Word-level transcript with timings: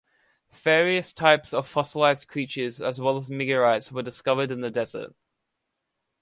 Various 0.53 1.13
types 1.13 1.53
of 1.53 1.67
fossilized 1.67 2.27
creatures 2.27 2.81
as 2.81 2.99
well 2.99 3.17
as 3.17 3.29
meteorites 3.29 3.91
were 3.91 4.01
discovered 4.01 4.49
in 4.49 4.61
the 4.61 4.71
desert. 4.71 5.13